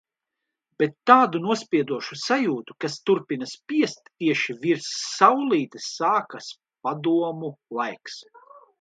[0.83, 5.95] Bet tādu nospiedošu sajūtu, kas turpina spiest, tieši virs "saulītes".
[6.01, 6.53] Sākas
[6.91, 8.23] padomu laiks.